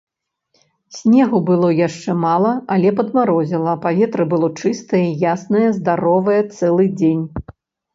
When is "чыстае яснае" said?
4.59-5.67